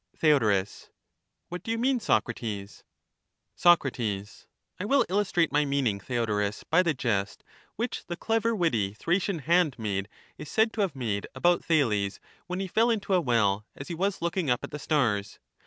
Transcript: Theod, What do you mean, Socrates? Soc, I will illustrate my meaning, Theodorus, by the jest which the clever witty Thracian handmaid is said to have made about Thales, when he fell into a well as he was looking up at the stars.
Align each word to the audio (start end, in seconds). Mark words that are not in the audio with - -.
Theod, 0.17 0.67
What 1.49 1.61
do 1.61 1.69
you 1.69 1.77
mean, 1.77 1.99
Socrates? 1.99 2.83
Soc, 3.55 3.85
I 3.95 4.85
will 4.85 5.05
illustrate 5.09 5.51
my 5.51 5.63
meaning, 5.63 5.99
Theodorus, 5.99 6.63
by 6.63 6.81
the 6.81 6.95
jest 6.95 7.43
which 7.75 8.07
the 8.07 8.17
clever 8.17 8.55
witty 8.55 8.95
Thracian 8.95 9.37
handmaid 9.45 10.09
is 10.39 10.49
said 10.49 10.73
to 10.73 10.81
have 10.81 10.95
made 10.95 11.27
about 11.35 11.63
Thales, 11.63 12.19
when 12.47 12.59
he 12.59 12.67
fell 12.67 12.89
into 12.89 13.13
a 13.13 13.21
well 13.21 13.67
as 13.75 13.89
he 13.89 13.93
was 13.93 14.23
looking 14.23 14.49
up 14.49 14.63
at 14.63 14.71
the 14.71 14.79
stars. 14.79 15.37